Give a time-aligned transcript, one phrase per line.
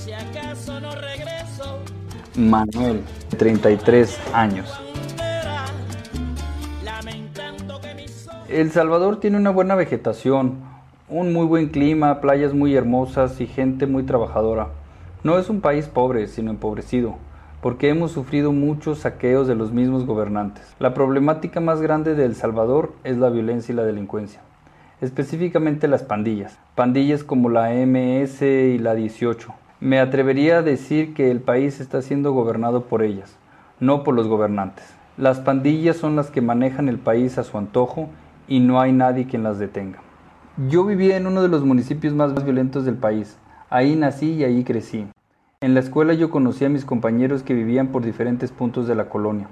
[0.00, 1.78] si acaso no regreso.
[2.36, 3.02] Manuel,
[3.36, 4.72] 33 años.
[8.48, 10.58] El Salvador tiene una buena vegetación,
[11.08, 14.68] un muy buen clima, playas muy hermosas y gente muy trabajadora.
[15.22, 17.16] No es un país pobre, sino empobrecido,
[17.60, 20.64] porque hemos sufrido muchos saqueos de los mismos gobernantes.
[20.78, 24.40] La problemática más grande de El Salvador es la violencia y la delincuencia,
[25.00, 29.52] específicamente las pandillas, pandillas como la MS y la 18.
[29.82, 33.38] Me atrevería a decir que el país está siendo gobernado por ellas,
[33.80, 34.84] no por los gobernantes.
[35.16, 38.10] Las pandillas son las que manejan el país a su antojo
[38.46, 40.00] y no hay nadie quien las detenga.
[40.68, 43.38] Yo vivía en uno de los municipios más violentos del país.
[43.70, 45.06] Ahí nací y ahí crecí.
[45.62, 49.08] En la escuela yo conocí a mis compañeros que vivían por diferentes puntos de la
[49.08, 49.48] colonia.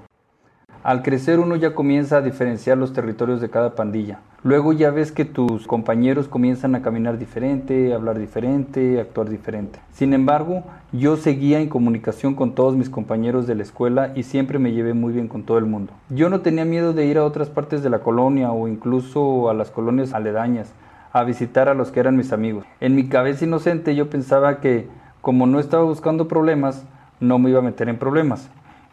[0.83, 4.21] Al crecer uno ya comienza a diferenciar los territorios de cada pandilla.
[4.45, 9.29] Luego ya ves que tus compañeros comienzan a caminar diferente, a hablar diferente, a actuar
[9.29, 9.80] diferente.
[9.92, 14.60] Sin embargo, yo seguía en comunicación con todos mis compañeros de la escuela y siempre
[14.60, 15.93] me llevé muy bien con todo el mundo.
[16.09, 19.54] Yo no tenía miedo de ir a otras partes de la colonia o incluso a
[19.54, 20.73] las colonias aledañas
[21.13, 22.65] a visitar a los que eran mis amigos.
[22.80, 24.87] En mi cabeza inocente yo pensaba que
[25.20, 26.85] como no estaba buscando problemas,
[27.18, 28.48] no me iba a meter en problemas.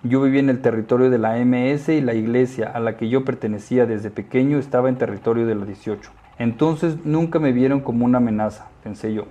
[0.08, 3.26] Yo vivía en el territorio de la MS y la iglesia a la que yo
[3.26, 6.12] pertenecía desde pequeño estaba en territorio de la 18.
[6.38, 9.26] Entonces nunca me vieron como una amenaza, pensé yo.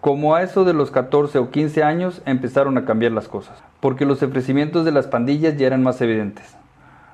[0.00, 4.04] Como a eso de los 14 o 15 años empezaron a cambiar las cosas, porque
[4.04, 6.56] los ofrecimientos de las pandillas ya eran más evidentes.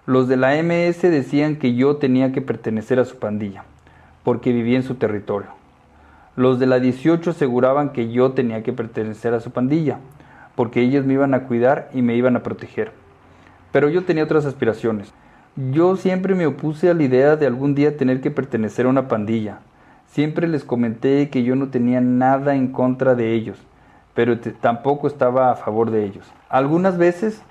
[0.06, 3.64] Los de la MS decían que yo tenía que pertenecer a su pandilla,
[4.24, 5.50] porque vivía en su territorio.
[6.34, 9.98] Los de la 18 aseguraban que yo tenía que pertenecer a su pandilla,
[10.55, 13.02] porque ellos me iban a cuidar y me iban a proteger.
[13.72, 15.12] Pero yo tenía otras aspiraciones.
[15.72, 19.08] Yo siempre me opuse a la idea de algún día tener que pertenecer a una
[19.08, 19.58] pandilla.
[20.06, 23.58] Siempre les comenté que yo no tenía nada en contra de ellos,
[24.14, 26.30] pero tampoco estaba a favor de ellos.
[26.50, 27.42] Algunas veces,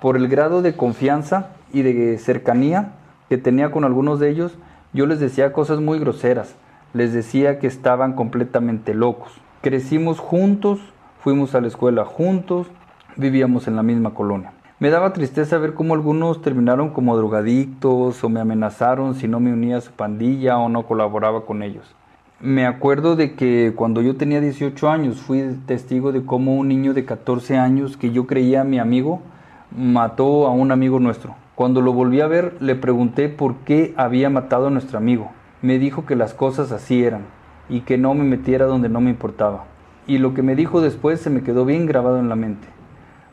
[0.00, 2.92] por el grado de confianza y de cercanía
[3.28, 4.56] que tenía con algunos de ellos,
[4.92, 6.54] yo les decía cosas muy groseras.
[6.92, 9.32] Les decía que estaban completamente locos.
[9.60, 10.78] Crecimos juntos,
[11.20, 12.68] fuimos a la escuela juntos,
[13.16, 14.53] vivíamos en la misma colonia.
[14.80, 19.52] Me daba tristeza ver cómo algunos terminaron como drogadictos o me amenazaron si no me
[19.52, 21.94] unía a su pandilla o no colaboraba con ellos.
[22.40, 26.92] Me acuerdo de que cuando yo tenía 18 años fui testigo de cómo un niño
[26.92, 29.22] de 14 años que yo creía mi amigo
[29.70, 31.36] mató a un amigo nuestro.
[31.54, 35.30] Cuando lo volví a ver le pregunté por qué había matado a nuestro amigo.
[35.62, 37.26] Me dijo que las cosas así eran
[37.68, 39.66] y que no me metiera donde no me importaba.
[40.08, 42.73] Y lo que me dijo después se me quedó bien grabado en la mente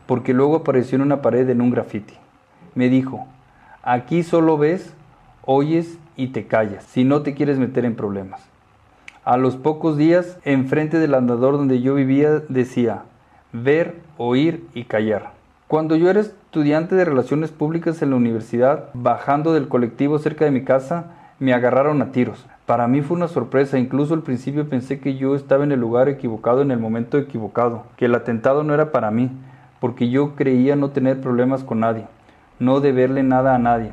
[0.06, 2.13] porque luego apareció en una pared en un grafiti.
[2.75, 3.28] Me dijo,
[3.84, 4.94] aquí solo ves,
[5.45, 8.41] oyes y te callas, si no te quieres meter en problemas.
[9.23, 13.03] A los pocos días, enfrente del andador donde yo vivía, decía,
[13.53, 15.31] ver, oír y callar.
[15.67, 20.51] Cuando yo era estudiante de Relaciones Públicas en la universidad, bajando del colectivo cerca de
[20.51, 21.06] mi casa,
[21.39, 22.45] me agarraron a tiros.
[22.66, 26.09] Para mí fue una sorpresa, incluso al principio pensé que yo estaba en el lugar
[26.09, 29.31] equivocado en el momento equivocado, que el atentado no era para mí,
[29.81, 32.06] porque yo creía no tener problemas con nadie,
[32.59, 33.92] no deberle nada a nadie.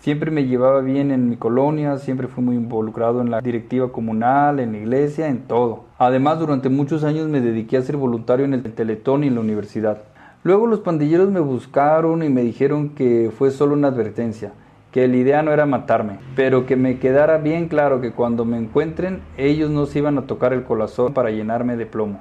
[0.00, 4.60] Siempre me llevaba bien en mi colonia, siempre fui muy involucrado en la directiva comunal,
[4.60, 5.84] en la iglesia, en todo.
[5.98, 9.42] Además, durante muchos años me dediqué a ser voluntario en el Teletón y en la
[9.42, 9.98] universidad.
[10.42, 14.54] Luego los pandilleros me buscaron y me dijeron que fue solo una advertencia,
[14.90, 18.56] que la idea no era matarme, pero que me quedara bien claro que cuando me
[18.56, 22.20] encuentren ellos no se iban a tocar el corazón para llenarme de plomo.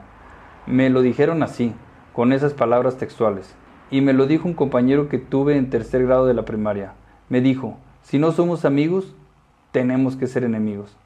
[0.67, 1.73] Me lo dijeron así,
[2.19, 3.55] con esas palabras textuales.
[3.89, 6.91] Y me lo dijo un compañero que tuve en tercer grado de la primaria.
[7.29, 9.15] Me dijo, si no somos amigos,
[9.71, 10.97] tenemos que ser enemigos.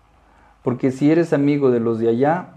[0.63, 2.55] Porque si eres amigo de los de allá,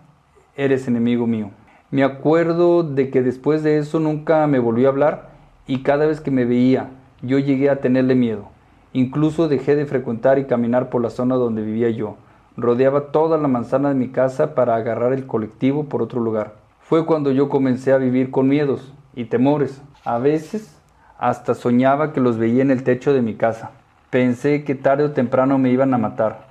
[0.57, 1.51] eres enemigo mío.
[1.91, 5.29] Me acuerdo de que después de eso nunca me volvió a hablar
[5.67, 6.89] y cada vez que me veía
[7.21, 8.49] yo llegué a tenerle miedo.
[8.95, 12.17] Incluso dejé de frecuentar y caminar por la zona donde vivía yo.
[12.57, 17.05] Rodeaba toda la manzana de mi casa para agarrar el colectivo por otro lugar fue
[17.05, 19.83] cuando yo comencé a vivir con miedos y temores.
[20.05, 20.79] A veces
[21.19, 23.73] hasta soñaba que los veía en el techo de mi casa.
[24.11, 26.47] Pensé que tarde o temprano me iban a matar.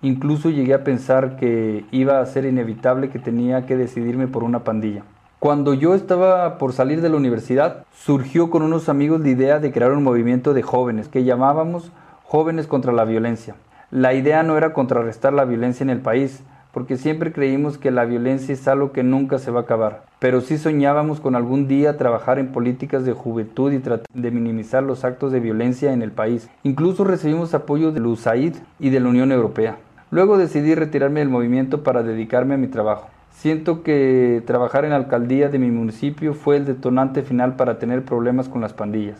[0.00, 4.62] Incluso llegué a pensar que iba a ser inevitable que tenía que decidirme por una
[4.62, 5.02] pandilla.
[5.40, 9.72] Cuando yo estaba por salir de la universidad, surgió con unos amigos la idea de
[9.72, 11.90] crear un movimiento de jóvenes que llamábamos
[12.24, 13.56] Jóvenes contra la Violencia.
[13.90, 18.04] La idea no era contrarrestar la violencia en el país, porque siempre creímos que la
[18.04, 21.96] violencia es algo que nunca se va a acabar, pero sí soñábamos con algún día
[21.96, 26.12] trabajar en políticas de juventud y tratar de minimizar los actos de violencia en el
[26.12, 26.48] país.
[26.62, 29.78] Incluso recibimos apoyo del USAID y de la Unión Europea.
[30.10, 33.08] Luego decidí retirarme del movimiento para dedicarme a mi trabajo.
[33.30, 38.04] Siento que trabajar en la alcaldía de mi municipio fue el detonante final para tener
[38.04, 39.18] problemas con las pandillas.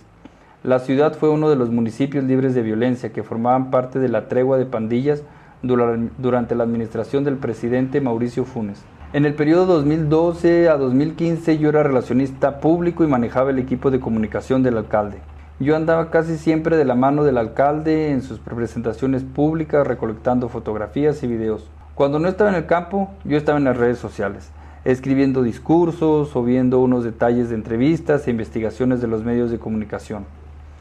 [0.63, 4.29] La ciudad fue uno de los municipios libres de violencia que formaban parte de la
[4.29, 5.23] tregua de pandillas
[5.63, 8.83] durante la administración del presidente Mauricio Funes.
[9.13, 13.99] En el periodo 2012 a 2015 yo era relacionista público y manejaba el equipo de
[13.99, 15.19] comunicación del alcalde.
[15.59, 21.23] Yo andaba casi siempre de la mano del alcalde en sus presentaciones públicas recolectando fotografías
[21.23, 21.69] y videos.
[21.97, 24.53] Cuando no estaba en el campo, yo estaba en las redes sociales,
[24.85, 30.25] escribiendo discursos o viendo unos detalles de entrevistas e investigaciones de los medios de comunicación.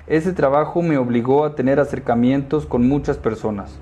[0.07, 3.77] Ese trabajo me obligó a tener acercamientos con muchas personas.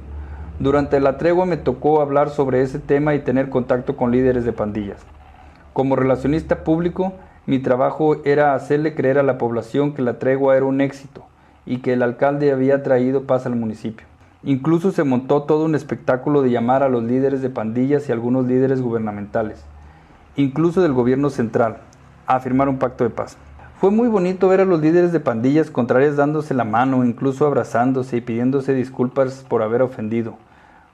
[0.59, 4.53] Durante la tregua me tocó hablar sobre ese tema y tener contacto con líderes de
[4.53, 5.05] pandillas.
[5.71, 7.13] Como relacionista público,
[7.45, 11.25] mi trabajo era hacerle creer a la población que la tregua era un éxito
[11.67, 14.07] y que el alcalde había traído paz al municipio.
[14.43, 18.47] Incluso se montó todo un espectáculo de llamar a los líderes de pandillas y algunos
[18.47, 19.63] líderes gubernamentales,
[20.37, 21.77] incluso del gobierno central,
[22.25, 23.37] a firmar un pacto de paz.
[23.79, 28.17] Fue muy bonito ver a los líderes de pandillas contrarias dándose la mano, incluso abrazándose
[28.17, 30.35] y pidiéndose disculpas por haber ofendido.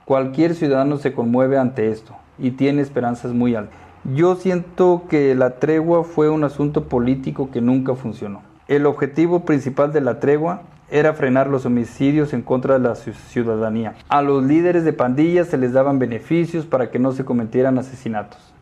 [0.04, 3.78] Cualquier ciudadano se conmueve ante esto y tiene esperanzas muy altas.
[4.14, 8.42] Yo siento que la tregua fue un asunto político que nunca funcionó.
[8.68, 10.60] El objetivo principal de la tregua
[10.90, 13.94] era frenar los homicidios en contra de la ciudadanía.
[14.10, 18.52] A los líderes de pandillas se les daban beneficios para que no se cometieran asesinatos.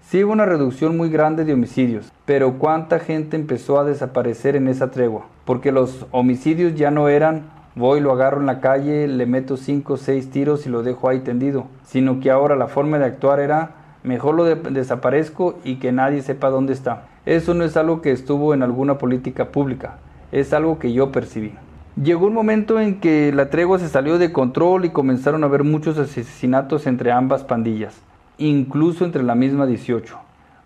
[0.00, 4.68] Sí hubo una reducción muy grande de homicidios, pero ¿cuánta gente empezó a desaparecer en
[4.68, 5.26] esa tregua?
[5.44, 7.42] Porque los homicidios ya no eran
[7.74, 11.08] voy, lo agarro en la calle, le meto 5 o 6 tiros y lo dejo
[11.08, 13.70] ahí tendido, sino que ahora la forma de actuar era
[14.02, 17.06] mejor lo desaparezco y que nadie sepa dónde está.
[17.26, 19.98] Eso no es algo que estuvo en alguna política pública,
[20.32, 21.54] es algo que yo percibí.
[22.02, 25.64] Llegó un momento en que la tregua se salió de control y comenzaron a haber
[25.64, 28.02] muchos asesinatos entre ambas pandillas
[28.38, 30.18] incluso entre la misma 18.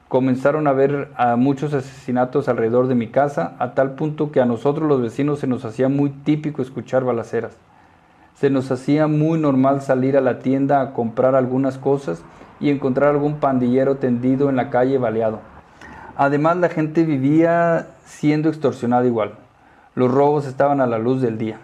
[0.09, 4.47] Comenzaron a haber a muchos asesinatos alrededor de mi casa, a tal punto que a
[4.47, 7.59] nosotros los vecinos se nos hacía muy típico escuchar balaceras.
[8.35, 12.23] Se nos hacía muy normal salir a la tienda a comprar algunas cosas
[12.59, 15.41] y encontrar algún pandillero tendido en la calle baleado.
[16.17, 19.33] Además la gente vivía siendo extorsionada igual.
[19.95, 21.59] Los robos estaban a la luz del día.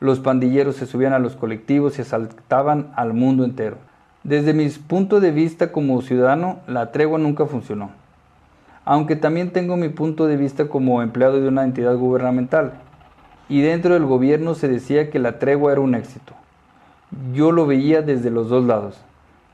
[0.00, 3.76] Los pandilleros se subían a los colectivos y asaltaban al mundo entero.
[4.24, 7.90] Desde mi punto de vista como ciudadano, la tregua nunca funcionó.
[8.84, 12.72] Aunque también tengo mi punto de vista como empleado de una entidad gubernamental.
[13.48, 16.34] Y dentro del gobierno se decía que la tregua era un éxito.
[17.32, 19.00] Yo lo veía desde los dos lados.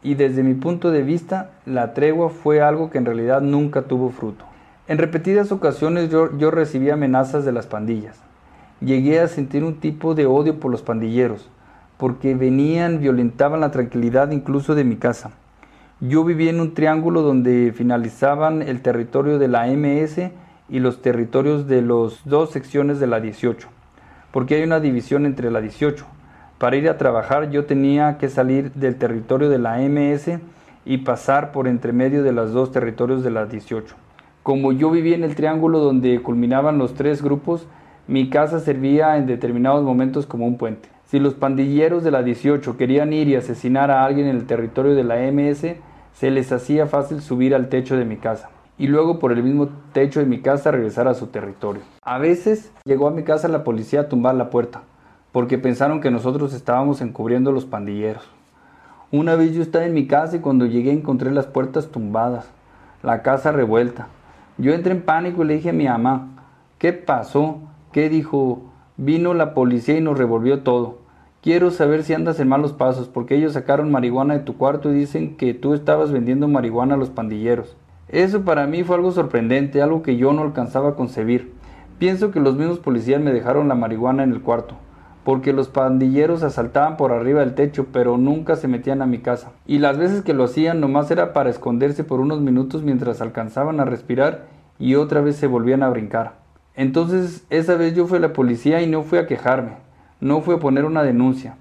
[0.03, 4.11] Y desde mi punto de vista, la tregua fue algo que en realidad nunca tuvo
[4.11, 4.45] fruto.
[4.89, 8.19] En repetidas ocasiones yo, yo recibí amenazas de las pandillas.
[8.81, 11.49] Llegué a sentir un tipo de odio por los pandilleros
[11.97, 15.31] porque venían, violentaban la tranquilidad incluso de mi casa.
[16.01, 20.31] Yo vivía en un triángulo donde finalizaban el territorio de la MS
[20.69, 23.69] y los territorios de las dos secciones de la 18,
[24.33, 26.05] porque hay una división entre la 18.
[26.59, 30.41] Para ir a trabajar yo tenía que salir del territorio de la MS
[30.85, 33.95] y pasar por entre medio de los dos territorios de la 18.
[34.43, 37.67] Como yo vivía en el triángulo donde culminaban los tres grupos,
[38.07, 40.94] mi casa servía en determinados momentos como un puente.
[41.15, 44.97] Si los pandilleros de la 18 querían ir y asesinar a alguien en el territorio
[44.97, 45.77] de la MS,
[46.13, 49.69] se les hacía fácil subir al techo de mi casa y luego por el mismo
[49.93, 51.83] techo de mi casa regresar a su territorio.
[52.03, 54.83] A veces llegó a mi casa la policía a tumbar la puerta,
[55.31, 58.29] porque pensaron que nosotros estábamos encubriendo a los pandilleros.
[59.13, 62.51] Una vez yo estaba en mi casa y cuando llegué encontré las puertas tumbadas,
[63.05, 64.09] la casa revuelta.
[64.59, 66.27] Yo entré en pánico y le dije a mi mamá,
[66.79, 67.61] ¿qué pasó?
[67.93, 68.63] ¿Qué dijo?
[68.97, 71.04] Vino la policía y nos revolvió todo.
[71.45, 74.95] Quiero saber si andas en malos pasos, porque ellos sacaron marihuana de tu cuarto y
[74.95, 77.77] dicen que tú estabas vendiendo marihuana a los pandilleros.
[78.09, 81.53] Eso para mí fue algo sorprendente, algo que yo no alcanzaba a concebir.
[81.99, 84.77] Pienso que los mismos policías me dejaron la marihuana en el cuarto,
[85.23, 89.53] porque los pandilleros asaltaban por arriba del techo, pero nunca se metían a mi casa.
[89.67, 93.81] Y las veces que lo hacían nomás era para esconderse por unos minutos mientras alcanzaban
[93.81, 94.47] a respirar
[94.79, 96.37] y otra vez se volvían a brincar.
[96.75, 99.84] Entonces esa vez yo fui a la policía y no fui a quejarme
[100.25, 101.59] no fue a poner una denuncia.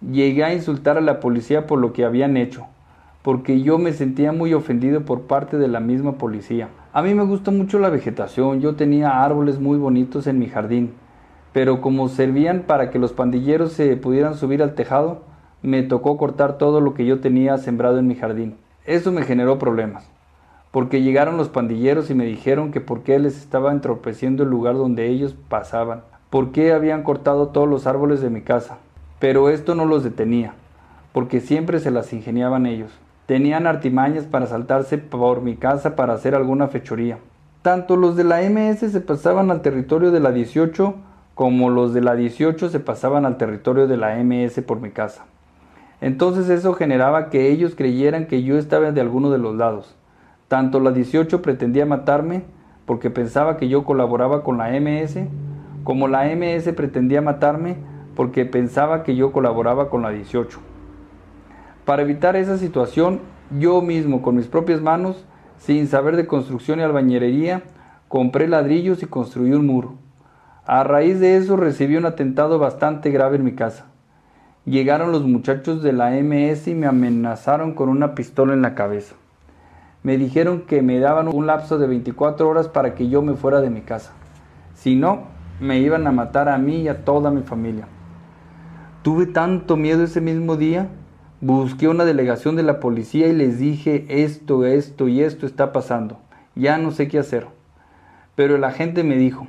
[0.00, 2.64] Llegué a insultar a la policía por lo que habían hecho,
[3.22, 6.68] porque yo me sentía muy ofendido por parte de la misma policía.
[6.92, 10.92] A mí me gusta mucho la vegetación, yo tenía árboles muy bonitos en mi jardín,
[11.52, 15.22] pero como servían para que los pandilleros se pudieran subir al tejado,
[15.62, 18.54] me tocó cortar todo lo que yo tenía sembrado en mi jardín.
[18.86, 20.08] Eso me generó problemas,
[20.70, 24.76] porque llegaron los pandilleros y me dijeron que por qué les estaba entropeciendo el lugar
[24.76, 26.02] donde ellos pasaban
[26.34, 28.78] por qué habían cortado todos los árboles de mi casa.
[29.20, 30.54] Pero esto no los detenía,
[31.12, 32.90] porque siempre se las ingeniaban ellos.
[33.26, 37.18] Tenían artimañas para saltarse por mi casa para hacer alguna fechoría.
[37.62, 40.96] Tanto los de la MS se pasaban al territorio de la 18
[41.36, 45.26] como los de la 18 se pasaban al territorio de la MS por mi casa.
[46.00, 49.94] Entonces eso generaba que ellos creyeran que yo estaba de alguno de los lados.
[50.48, 52.42] Tanto la 18 pretendía matarme
[52.86, 55.28] porque pensaba que yo colaboraba con la MS,
[55.84, 57.76] como la MS pretendía matarme
[58.16, 60.58] porque pensaba que yo colaboraba con la 18.
[61.84, 63.20] Para evitar esa situación,
[63.58, 65.24] yo mismo con mis propias manos,
[65.58, 67.62] sin saber de construcción y albañería,
[68.08, 69.94] compré ladrillos y construí un muro.
[70.66, 73.86] A raíz de eso recibí un atentado bastante grave en mi casa.
[74.64, 79.14] Llegaron los muchachos de la MS y me amenazaron con una pistola en la cabeza.
[80.02, 83.60] Me dijeron que me daban un lapso de 24 horas para que yo me fuera
[83.60, 84.12] de mi casa.
[84.74, 85.24] Si no,
[85.60, 87.88] me iban a matar a mí y a toda mi familia.
[89.02, 90.88] Tuve tanto miedo ese mismo día
[91.46, 96.18] Busqué una delegación de la policía y les dije esto, esto y esto está pasando.
[96.54, 97.48] Ya no sé qué hacer.
[98.34, 99.46] Pero el agente me dijo,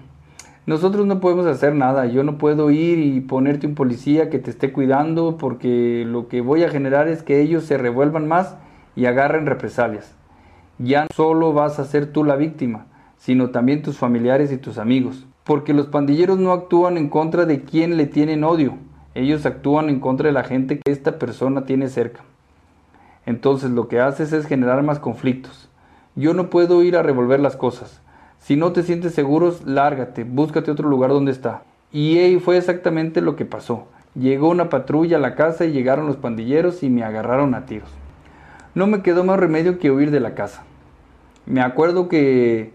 [0.65, 4.49] nosotros no podemos hacer nada, yo no puedo ir y ponerte un policía que te
[4.49, 8.57] esté cuidando porque lo que voy a generar es que ellos se revuelvan más
[8.97, 10.17] y agarren represalias.
[10.77, 14.79] Ya no solo vas a ser tú la víctima, sino también tus familiares y tus
[14.79, 18.77] amigos, porque los pandilleros no actúan en contra de quien le tienen odio,
[19.13, 22.21] ellos actúan en contra de la gente que esta persona tiene cerca.
[23.25, 25.69] Entonces lo que haces es generar más conflictos.
[26.15, 28.01] Yo no puedo ir a revolver las cosas.
[28.39, 31.63] Si no te sientes seguro, lárgate, búscate otro lugar donde está.
[31.91, 33.87] Y ahí fue exactamente lo que pasó.
[34.15, 37.89] Llegó una patrulla a la casa y llegaron los pandilleros y me agarraron a tiros.
[38.73, 40.63] No me quedó más remedio que huir de la casa.
[41.45, 42.73] Me acuerdo que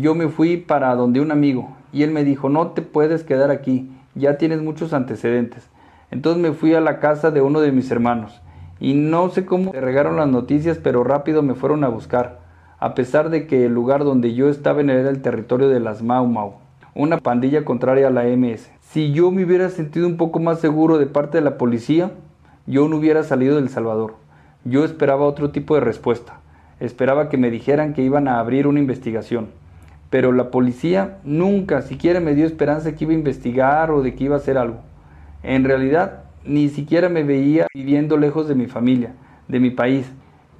[0.00, 3.50] yo me fui para donde un amigo y él me dijo, no te puedes quedar
[3.50, 5.66] aquí, ya tienes muchos antecedentes.
[6.10, 8.38] Entonces me fui a la casa de uno de mis hermanos
[8.78, 12.40] y no sé cómo se regaron las noticias, pero rápido me fueron a buscar,
[12.78, 16.26] a pesar de que el lugar donde yo estaba era el territorio de las Mau
[16.26, 16.56] Mau,
[16.94, 18.70] una pandilla contraria a la MS.
[18.82, 22.10] Si yo me hubiera sentido un poco más seguro de parte de la policía,
[22.66, 24.16] yo no hubiera salido del Salvador.
[24.64, 26.40] Yo esperaba otro tipo de respuesta.
[26.78, 29.46] Esperaba que me dijeran que iban a abrir una investigación
[30.10, 34.24] pero la policía nunca siquiera me dio esperanza que iba a investigar o de que
[34.24, 34.78] iba a hacer algo.
[35.42, 39.14] En realidad, ni siquiera me veía viviendo lejos de mi familia,
[39.48, 40.10] de mi país.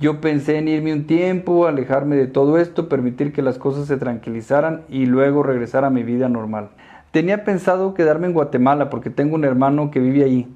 [0.00, 3.97] Yo pensé en irme un tiempo, alejarme de todo esto, permitir que las cosas se
[3.97, 6.71] tranquilizaran y luego regresar a mi vida normal.
[7.12, 10.49] Tenía pensado quedarme en Guatemala porque tengo un hermano que vive ahí.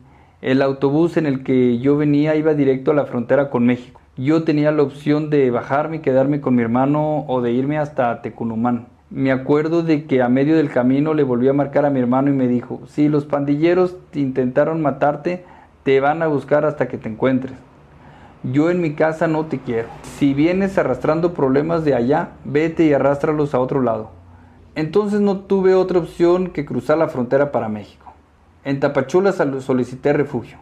[0.42, 4.44] El autobús en el que yo venía iba directo a la frontera con México yo
[4.44, 8.86] tenía la opción de bajarme y quedarme con mi hermano o de irme hasta Tecunumán.
[9.08, 12.28] Me acuerdo de que a medio del camino le volví a marcar a mi hermano
[12.28, 15.46] y me dijo, si los pandilleros intentaron matarte,
[15.84, 17.54] te van a buscar hasta que te encuentres.
[18.42, 19.88] Yo en mi casa no te quiero.
[20.18, 24.10] Si vienes arrastrando problemas de allá, vete y arrástralos a otro lado.
[24.74, 28.12] Entonces no tuve otra opción que cruzar la frontera para México.
[28.64, 30.58] En Tapachula solicité refugio.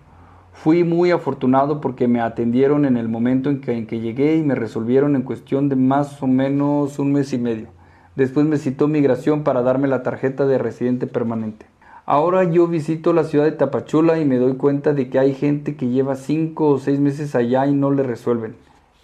[0.60, 4.42] Fui muy afortunado porque me atendieron en el momento en que, en que llegué y
[4.42, 7.68] me resolvieron en cuestión de más o menos un mes y medio.
[8.16, 11.66] Después me citó migración para darme la tarjeta de residente permanente.
[12.06, 15.76] Ahora yo visito la ciudad de Tapachula y me doy cuenta de que hay gente
[15.76, 18.56] que lleva cinco o seis meses allá y no le resuelven.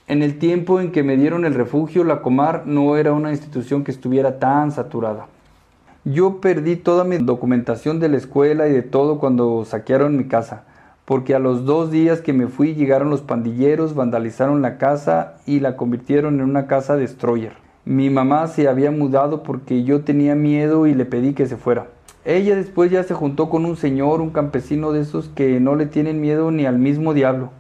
[0.09, 3.85] En el tiempo en que me dieron el refugio, la Comar no era una institución
[3.85, 5.29] que estuviera tan saturada.
[6.05, 10.65] Yo perdí toda mi documentación de la escuela y de todo cuando saquearon mi casa
[11.05, 15.61] porque a los dos días que me fui llegaron los pandilleros, vandalizaron la casa y
[15.61, 17.53] la convirtieron en una casa destroyer.
[17.85, 21.89] Mi mamá se había mudado porque yo tenía miedo y le pedí que se fuera.
[22.25, 25.85] Ella después ya se juntó con un señor, un campesino de esos que no le
[25.85, 27.51] tienen miedo ni al mismo diablo.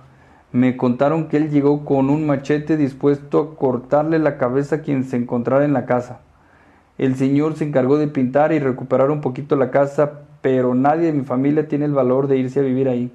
[0.52, 5.04] Me contaron que él llegó con un machete dispuesto a cortarle la cabeza a quien
[5.04, 6.20] se encontrara en la casa.
[6.96, 11.12] El señor se encargó de pintar y recuperar un poquito la casa, pero nadie de
[11.12, 13.12] mi familia tiene el valor de irse a vivir ahí.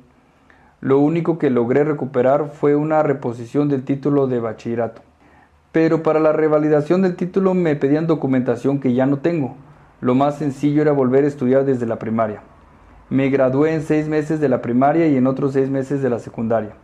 [0.81, 5.01] Lo único que logré recuperar fue una reposición del título de bachillerato.
[5.73, 9.57] Pero para la revalidación del título me pedían documentación que ya no tengo.
[9.99, 12.43] Lo más sencillo era volver a estudiar desde la primaria.
[13.09, 16.19] Me gradué en seis meses de la primaria y en otros seis meses de la
[16.19, 16.75] secundaria.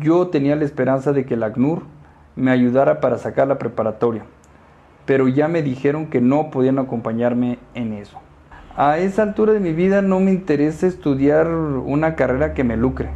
[0.00, 1.84] Yo tenía la esperanza de que el ACNUR
[2.36, 4.24] me ayudara para sacar la preparatoria,
[5.06, 8.18] pero ya me dijeron que no podían acompañarme en eso.
[8.80, 13.08] A esa altura de mi vida no me interesa estudiar una carrera que me lucre.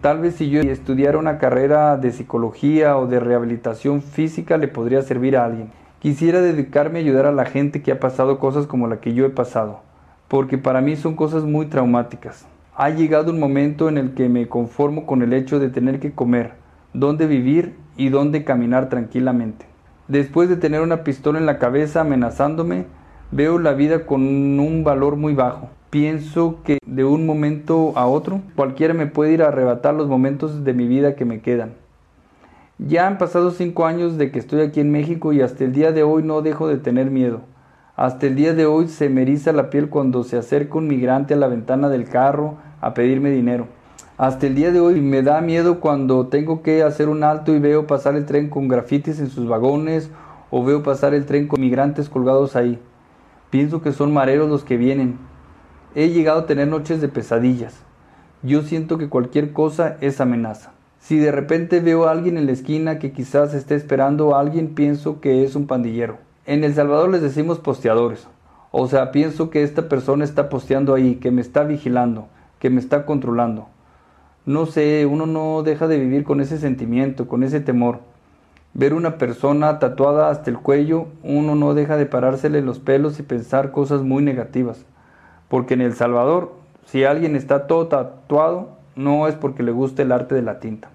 [0.00, 5.02] Tal vez si yo estudiara una carrera de psicología o de rehabilitación física le podría
[5.02, 5.70] servir a alguien.
[6.00, 9.24] Quisiera dedicarme a ayudar a la gente que ha pasado cosas como la que yo
[9.24, 9.82] he pasado,
[10.26, 12.48] porque para mí son cosas muy traumáticas.
[12.74, 16.10] Ha llegado un momento en el que me conformo con el hecho de tener que
[16.10, 16.54] comer,
[16.92, 19.64] dónde vivir y dónde caminar tranquilamente.
[20.08, 22.86] Después de tener una pistola en la cabeza amenazándome,
[23.34, 24.22] veo la vida con
[24.60, 25.68] un valor muy bajo.
[25.90, 30.62] Pienso que de un momento a otro cualquiera me puede ir a arrebatar los momentos
[30.62, 31.72] de mi vida que me quedan.
[32.78, 35.90] Ya han pasado cinco años de que estoy aquí en México y hasta el día
[35.90, 37.40] de hoy no dejo de tener miedo.
[37.96, 41.34] Hasta el día de hoy se me eriza la piel cuando se acerca un migrante
[41.34, 43.66] a la ventana del carro a pedirme dinero.
[44.16, 47.58] Hasta el día de hoy me da miedo cuando tengo que hacer un alto y
[47.58, 50.08] veo pasar el tren con grafitis en sus vagones
[50.50, 52.78] o veo pasar el tren con migrantes colgados ahí.
[53.54, 55.16] Pienso que son mareros los que vienen.
[55.94, 57.84] He llegado a tener noches de pesadillas.
[58.42, 60.72] Yo siento que cualquier cosa es amenaza.
[60.98, 64.74] Si de repente veo a alguien en la esquina que quizás esté esperando a alguien,
[64.74, 66.18] pienso que es un pandillero.
[66.46, 68.26] En El Salvador les decimos posteadores.
[68.72, 72.26] O sea, pienso que esta persona está posteando ahí, que me está vigilando,
[72.58, 73.68] que me está controlando.
[74.46, 78.00] No sé, uno no deja de vivir con ese sentimiento, con ese temor.
[78.76, 83.22] Ver una persona tatuada hasta el cuello, uno no deja de parársele los pelos y
[83.22, 84.84] pensar cosas muy negativas.
[85.48, 86.54] Porque en El Salvador,
[86.84, 90.90] si alguien está todo tatuado, no es porque le guste el arte de la tinta.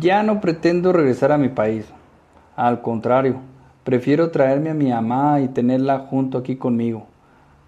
[0.00, 1.86] Ya no pretendo regresar a mi país.
[2.56, 3.36] Al contrario,
[3.84, 7.06] prefiero traerme a mi mamá y tenerla junto aquí conmigo.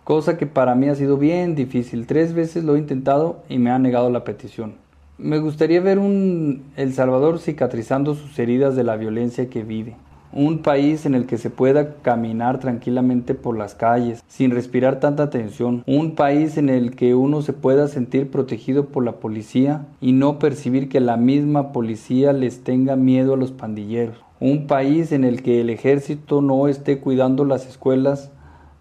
[0.05, 2.07] Cosa que para mí ha sido bien difícil.
[2.07, 4.84] Tres veces lo he intentado y me ha negado la petición.
[5.17, 9.95] Me gustaría ver un El Salvador cicatrizando sus heridas de la violencia que vive.
[10.33, 15.31] Un país en el que se pueda caminar tranquilamente por las calles sin respirar tanta
[15.31, 20.11] tensión, un país en el que uno se pueda sentir protegido por la policía y
[20.11, 25.23] no percibir que la misma policía les tenga miedo a los pandilleros, un país en
[25.23, 28.33] el que el ejército no esté cuidando las escuelas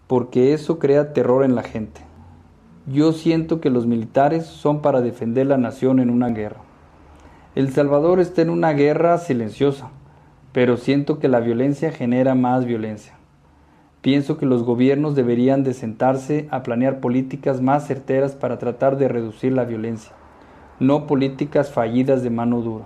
[0.08, 2.00] porque eso crea terror en la gente.
[2.86, 6.58] Yo siento que los militares son para defender la nación en una guerra.
[7.54, 9.88] El Salvador está en una guerra silenciosa,
[10.52, 13.14] pero siento que la violencia genera más violencia.
[14.02, 19.08] Pienso que los gobiernos deberían de sentarse a planear políticas más certeras para tratar de
[19.08, 20.12] reducir la violencia,
[20.78, 22.84] no políticas fallidas de mano dura.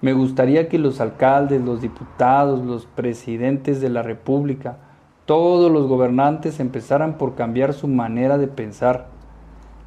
[0.00, 4.78] Me gustaría que los alcaldes, los diputados, los presidentes de la República,
[5.26, 9.12] todos los gobernantes empezaran por cambiar su manera de pensar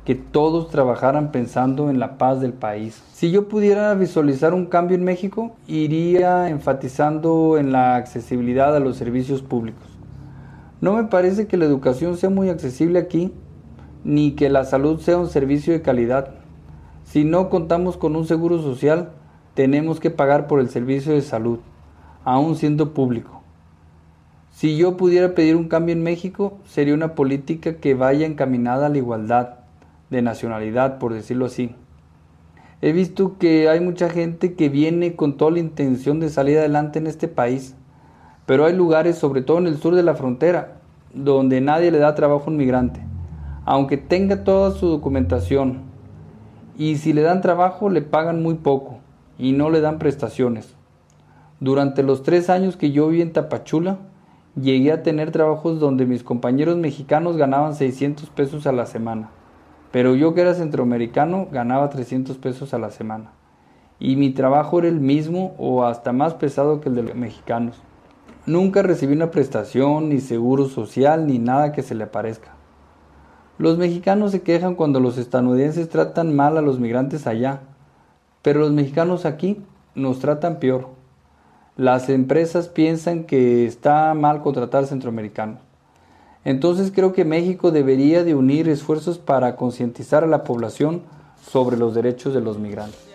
[0.07, 3.03] que todos trabajaran pensando en la paz del país.
[3.11, 8.95] Si yo pudiera visualizar un cambio en México, iría enfatizando en la accesibilidad a los
[8.95, 9.85] servicios públicos.
[10.79, 13.33] No me parece que la educación sea muy accesible aquí,
[14.05, 16.29] ni que la salud sea un servicio de calidad.
[17.03, 19.09] Si no contamos con un seguro social,
[19.55, 21.59] tenemos que pagar por el servicio de salud,
[22.23, 23.41] aún siendo público.
[24.51, 28.89] Si yo pudiera pedir un cambio en México, sería una política que vaya encaminada a
[28.89, 29.66] la igualdad,
[30.09, 31.75] de nacionalidad, por decirlo así.
[32.81, 36.99] He visto que hay mucha gente que viene con toda la intención de salir adelante
[36.99, 37.75] en este país,
[38.45, 40.77] pero hay lugares, sobre todo en el sur de la frontera,
[41.13, 43.01] donde nadie le da trabajo a un migrante,
[43.65, 45.81] aunque tenga toda su documentación.
[46.77, 48.99] Y si le dan trabajo, le pagan muy poco
[49.39, 50.75] y no le dan prestaciones.
[51.59, 53.97] Durante los tres años que yo viví en Tapachula,
[54.55, 59.31] llegué a tener trabajos donde mis compañeros mexicanos ganaban 600 pesos a la semana.
[59.91, 63.31] Pero yo que era centroamericano ganaba 300 pesos a la semana.
[63.99, 67.81] Y mi trabajo era el mismo o hasta más pesado que el de los mexicanos.
[68.45, 72.53] Nunca recibí una prestación, ni seguro social, ni nada que se le parezca.
[73.57, 77.61] Los mexicanos se quejan cuando los estadounidenses tratan mal a los migrantes allá,
[78.43, 79.61] pero los mexicanos aquí
[79.95, 80.89] nos tratan peor.
[81.75, 85.66] Las empresas piensan que está mal contratar centroamericanos.
[86.47, 91.01] Entonces creo que México debería de unir esfuerzos para concientizar a la población
[91.45, 93.06] sobre los derechos de los migrantes.